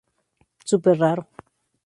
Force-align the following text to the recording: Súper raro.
Súper 0.69 0.93
raro. 1.03 1.23